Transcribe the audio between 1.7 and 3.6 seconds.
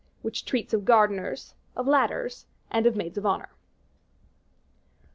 of Ladders, and Maids of Honor.